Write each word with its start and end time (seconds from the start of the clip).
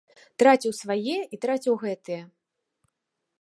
Траціў 0.43 0.73
свае 0.77 1.17
і 1.37 1.39
траціў 1.43 1.75
гэтыя. 1.85 2.21